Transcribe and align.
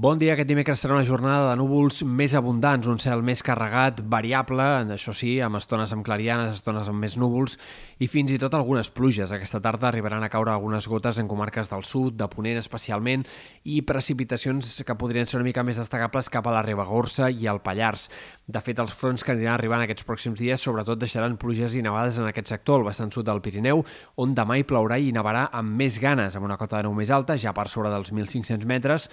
Bon 0.00 0.16
dia, 0.16 0.32
aquest 0.32 0.48
dimecres 0.48 0.80
serà 0.80 0.94
una 0.94 1.04
jornada 1.04 1.50
de 1.50 1.56
núvols 1.60 1.98
més 2.08 2.32
abundants, 2.38 2.86
un 2.88 2.96
cel 3.02 3.20
més 3.20 3.42
carregat, 3.44 3.98
variable, 4.08 4.64
això 4.94 5.12
sí, 5.12 5.34
amb 5.44 5.58
estones 5.58 5.92
amb 5.92 6.06
clarianes, 6.06 6.54
estones 6.56 6.88
amb 6.88 7.04
més 7.04 7.18
núvols 7.20 7.58
i 8.00 8.08
fins 8.08 8.32
i 8.32 8.38
tot 8.40 8.56
algunes 8.56 8.88
pluges. 8.96 9.28
Aquesta 9.36 9.60
tarda 9.60 9.90
arribaran 9.90 10.24
a 10.24 10.30
caure 10.32 10.54
algunes 10.54 10.88
gotes 10.88 11.20
en 11.20 11.28
comarques 11.28 11.68
del 11.68 11.84
sud, 11.84 12.16
de 12.16 12.30
Ponent 12.32 12.56
especialment, 12.62 13.26
i 13.68 13.82
precipitacions 13.84 14.78
que 14.88 14.96
podrien 14.96 15.28
ser 15.28 15.36
una 15.36 15.50
mica 15.50 15.66
més 15.68 15.76
destacables 15.76 16.32
cap 16.32 16.48
a 16.48 16.56
la 16.56 16.64
Ribagorça 16.64 17.28
i 17.28 17.44
al 17.44 17.60
Pallars. 17.60 18.08
De 18.48 18.64
fet, 18.64 18.80
els 18.80 18.96
fronts 18.96 19.20
que 19.20 19.34
aniran 19.36 19.58
arribant 19.58 19.84
aquests 19.84 20.08
pròxims 20.08 20.40
dies 20.40 20.64
sobretot 20.64 20.98
deixaran 20.98 21.36
pluges 21.36 21.76
i 21.76 21.84
nevades 21.84 22.16
en 22.16 22.30
aquest 22.30 22.48
sector, 22.48 22.80
el 22.80 22.88
vessant 22.88 23.12
sud 23.12 23.28
del 23.28 23.44
Pirineu, 23.44 23.84
on 24.16 24.32
demà 24.34 24.56
hi 24.56 24.64
plourà 24.64 24.96
i 24.96 25.12
nevarà 25.12 25.44
amb 25.60 25.76
més 25.76 26.00
ganes, 26.00 26.40
amb 26.40 26.48
una 26.48 26.56
cota 26.56 26.80
de 26.80 26.88
neu 26.88 26.96
més 26.96 27.12
alta, 27.12 27.36
ja 27.36 27.52
per 27.52 27.68
sobre 27.68 27.92
dels 27.92 28.10
1.500 28.16 28.64
metres, 28.64 29.10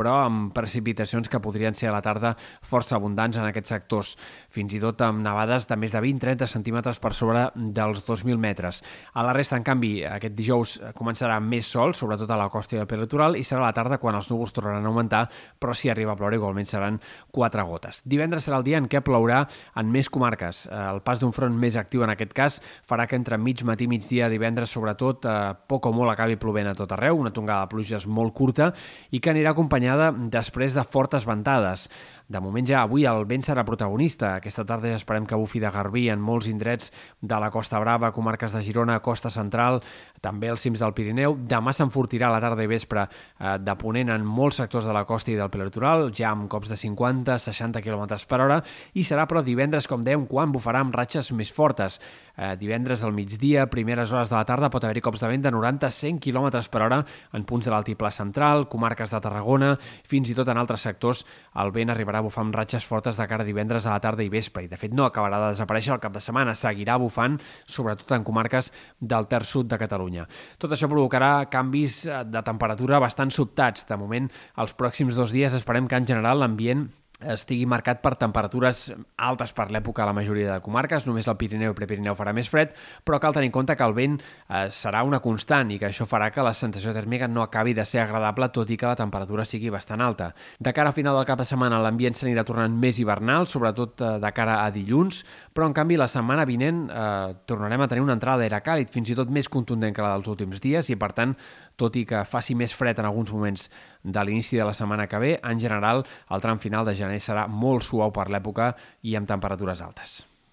però 0.00 0.16
amb 0.24 0.54
precipitacions 0.56 1.28
que 1.28 1.42
podrien 1.44 1.76
ser 1.76 1.90
a 1.90 1.94
la 1.94 2.00
tarda 2.04 2.32
força 2.64 2.96
abundants 2.96 3.36
en 3.36 3.44
aquests 3.48 3.74
sectors, 3.74 4.14
fins 4.48 4.72
i 4.72 4.80
tot 4.80 5.04
amb 5.04 5.20
nevades 5.24 5.68
de 5.68 5.76
més 5.76 5.92
de 5.92 6.00
20-30 6.00 6.48
centímetres 6.48 7.00
per 7.02 7.12
sobre 7.16 7.46
dels 7.54 8.00
2.000 8.06 8.40
metres. 8.40 8.80
A 9.12 9.26
la 9.26 9.34
resta, 9.36 9.58
en 9.60 9.66
canvi, 9.66 9.92
aquest 10.08 10.36
dijous 10.38 10.76
començarà 10.96 11.36
més 11.44 11.68
sol, 11.68 11.92
sobretot 11.94 12.30
a 12.30 12.38
la 12.40 12.48
costa 12.48 12.78
i 12.78 12.80
al 12.80 12.88
peritoral, 12.88 13.36
i 13.36 13.44
serà 13.44 13.60
a 13.60 13.68
la 13.68 13.76
tarda 13.76 14.00
quan 14.00 14.16
els 14.16 14.30
núvols 14.32 14.56
tornaran 14.56 14.86
a 14.86 14.88
augmentar, 14.88 15.26
però 15.60 15.74
si 15.76 15.92
arriba 15.92 16.14
a 16.14 16.18
ploure 16.18 16.40
igualment 16.40 16.68
seran 16.68 17.00
quatre 17.30 17.62
gotes. 17.68 18.00
Divendres 18.08 18.48
serà 18.48 18.60
el 18.60 18.66
dia 18.66 18.80
en 18.80 18.88
què 18.88 19.02
plourà 19.04 19.42
en 19.76 19.92
més 19.92 20.08
comarques. 20.08 20.64
El 20.70 21.02
pas 21.04 21.20
d'un 21.20 21.34
front 21.36 21.54
més 21.60 21.76
actiu 21.76 22.04
en 22.06 22.14
aquest 22.14 22.32
cas 22.36 22.60
farà 22.88 23.06
que 23.10 23.18
entre 23.18 23.38
mig 23.38 23.64
matí 23.66 23.84
i 23.84 23.90
migdia 23.90 24.28
divendres, 24.32 24.70
sobretot, 24.70 25.26
eh, 25.26 25.54
poc 25.68 25.86
o 25.86 25.92
molt 25.92 26.12
acabi 26.12 26.36
plovent 26.40 26.70
a 26.70 26.74
tot 26.78 26.92
arreu, 26.92 27.16
una 27.18 27.32
tongada 27.32 27.66
de 27.66 27.74
pluges 27.74 28.06
molt 28.06 28.34
curta 28.34 28.70
i 29.10 29.20
que 29.20 29.30
anirà 29.32 29.50
acompanyada 29.50 29.89
acompanyada 29.90 30.30
després 30.30 30.74
de 30.74 30.84
fortes 30.84 31.26
ventades. 31.26 31.88
De 32.30 32.38
moment 32.38 32.62
ja 32.62 32.84
avui 32.84 33.02
el 33.10 33.24
vent 33.26 33.42
serà 33.42 33.64
protagonista. 33.66 34.36
Aquesta 34.38 34.62
tarda 34.62 34.92
ja 34.92 34.98
esperem 35.00 35.24
que 35.26 35.34
bufi 35.34 35.58
de 35.58 35.70
garbí 35.74 36.04
en 36.12 36.20
molts 36.22 36.46
indrets 36.46 36.92
de 37.18 37.40
la 37.42 37.48
Costa 37.50 37.80
Brava, 37.82 38.12
comarques 38.14 38.54
de 38.54 38.62
Girona, 38.62 39.00
Costa 39.02 39.32
Central, 39.34 39.80
també 40.22 40.46
els 40.52 40.62
cims 40.62 40.78
del 40.78 40.94
Pirineu. 40.94 41.34
Demà 41.50 41.74
s'enfortirà 41.74 42.30
la 42.30 42.38
tarda 42.38 42.62
i 42.62 42.70
vespre 42.70 43.08
eh, 43.08 43.56
de 43.58 43.74
ponent 43.80 44.12
en 44.14 44.22
molts 44.22 44.60
sectors 44.62 44.86
de 44.86 44.94
la 44.94 45.02
costa 45.08 45.32
i 45.32 45.36
del 45.40 45.50
prelitoral, 45.50 46.12
ja 46.14 46.30
amb 46.30 46.46
cops 46.52 46.70
de 46.70 46.78
50-60 46.78 47.82
km 47.82 48.06
per 48.30 48.40
hora, 48.44 48.60
i 48.94 49.02
serà 49.02 49.26
però 49.26 49.42
divendres, 49.42 49.90
com 49.90 50.06
dèiem, 50.06 50.28
quan 50.30 50.54
bufarà 50.54 50.84
amb 50.84 50.94
ratxes 50.94 51.32
més 51.34 51.50
fortes. 51.50 51.98
Eh, 52.36 52.54
divendres 52.60 53.02
al 53.02 53.12
migdia, 53.16 53.66
primeres 53.72 54.14
hores 54.14 54.30
de 54.30 54.38
la 54.38 54.46
tarda, 54.46 54.70
pot 54.70 54.86
haver-hi 54.86 55.02
cops 55.02 55.26
de 55.26 55.32
vent 55.32 55.48
de 55.48 55.50
90-100 55.56 56.22
km 56.22 56.62
per 56.70 56.86
hora 56.86 57.02
en 57.34 57.42
punts 57.44 57.66
de 57.66 57.74
l'altiplà 57.74 58.14
central, 58.14 58.68
comarques 58.70 59.10
de 59.10 59.20
Tarragona, 59.20 59.74
fins 60.06 60.30
i 60.30 60.38
tot 60.38 60.48
en 60.48 60.62
altres 60.62 60.86
sectors 60.86 61.26
el 61.58 61.74
vent 61.74 61.90
arribarà 61.90 62.19
bufar 62.24 62.44
amb 62.44 62.56
ratxes 62.56 62.86
fortes 62.86 63.18
de 63.18 63.26
cara 63.30 63.44
a 63.44 63.48
divendres 63.48 63.86
a 63.86 63.94
la 63.94 64.02
tarda 64.02 64.24
i 64.24 64.30
vespre, 64.32 64.64
i 64.64 64.70
de 64.70 64.78
fet 64.80 64.94
no 64.96 65.06
acabarà 65.06 65.40
de 65.44 65.50
desaparèixer 65.54 65.94
el 65.94 66.02
cap 66.02 66.14
de 66.14 66.22
setmana, 66.22 66.54
seguirà 66.54 66.98
bufant, 67.00 67.38
sobretot 67.66 68.14
en 68.16 68.24
comarques 68.26 68.70
del 69.00 69.28
ter 69.30 69.42
sud 69.48 69.70
de 69.70 69.78
Catalunya. 69.80 70.26
Tot 70.58 70.72
això 70.74 70.88
provocarà 70.90 71.50
canvis 71.50 72.04
eh, 72.06 72.22
de 72.28 72.44
temperatura 72.46 73.00
bastant 73.02 73.32
sobtats. 73.34 73.86
De 73.88 73.98
moment, 74.00 74.30
els 74.60 74.76
pròxims 74.76 75.18
dos 75.18 75.34
dies 75.34 75.54
esperem 75.56 75.88
que 75.88 75.98
en 75.98 76.08
general 76.08 76.42
l'ambient 76.42 76.88
estigui 77.20 77.66
marcat 77.68 78.00
per 78.02 78.14
temperatures 78.20 78.90
altes 79.20 79.52
per 79.56 79.68
l'època 79.70 80.04
a 80.04 80.08
la 80.08 80.14
majoria 80.16 80.54
de 80.54 80.62
comarques, 80.64 81.06
només 81.06 81.28
el 81.28 81.36
Pirineu 81.40 81.74
i 81.74 81.76
Prepirineu 81.76 82.16
farà 82.18 82.32
més 82.36 82.48
fred, 82.50 82.72
però 83.04 83.20
cal 83.20 83.34
tenir 83.36 83.50
en 83.50 83.54
compte 83.54 83.76
que 83.76 83.86
el 83.86 83.96
vent 83.96 84.16
eh, 84.20 84.68
serà 84.72 85.02
una 85.06 85.20
constant 85.20 85.70
i 85.70 85.78
que 85.80 85.90
això 85.90 86.06
farà 86.08 86.30
que 86.32 86.44
la 86.44 86.54
sensació 86.56 86.94
tèrmica 86.96 87.28
no 87.28 87.44
acabi 87.44 87.74
de 87.76 87.84
ser 87.84 88.02
agradable, 88.04 88.50
tot 88.54 88.70
i 88.70 88.78
que 88.80 88.88
la 88.88 88.98
temperatura 88.98 89.44
sigui 89.44 89.70
bastant 89.70 90.00
alta. 90.00 90.32
De 90.58 90.72
cara 90.72 90.90
a 90.90 90.96
final 90.96 91.16
del 91.18 91.28
cap 91.28 91.40
de 91.40 91.48
setmana 91.48 91.80
l'ambient 91.82 92.16
s'anirà 92.16 92.44
tornant 92.48 92.76
més 92.80 92.98
hivernal, 92.98 93.46
sobretot 93.46 94.00
eh, 94.00 94.12
de 94.22 94.32
cara 94.36 94.60
a 94.64 94.70
dilluns, 94.74 95.24
però 95.54 95.66
en 95.66 95.74
canvi 95.74 95.98
la 95.98 96.08
setmana 96.10 96.46
vinent 96.48 96.84
eh, 96.88 97.34
tornarem 97.50 97.82
a 97.82 97.88
tenir 97.90 98.04
una 98.04 98.16
entrada 98.16 98.44
d'aire 98.44 98.62
càlid, 98.64 98.90
fins 98.92 99.10
i 99.10 99.18
tot 99.18 99.30
més 99.34 99.50
contundent 99.50 99.94
que 99.96 100.04
la 100.04 100.14
dels 100.14 100.30
últims 100.30 100.62
dies, 100.62 100.90
i 100.90 100.98
per 101.00 101.12
tant 101.16 101.34
tot 101.80 101.96
i 101.98 102.06
que 102.06 102.24
faci 102.28 102.54
més 102.54 102.74
fred 102.76 103.02
en 103.02 103.10
alguns 103.10 103.34
moments 103.34 103.68
de 104.02 104.24
l'inici 104.24 104.60
de 104.60 104.66
la 104.66 104.76
setmana 104.76 105.08
que 105.10 105.20
ve, 105.22 105.36
en 105.42 105.60
general 105.60 106.04
el 106.30 106.44
tram 106.44 106.62
final 106.62 106.86
de 106.86 106.94
gener 106.94 107.20
serà 107.20 107.48
molt 107.50 107.86
suau 107.86 108.14
per 108.14 108.30
l'època 108.30 108.74
i 109.02 109.18
amb 109.18 109.28
temperatures 109.28 109.82
altes. 109.82 110.20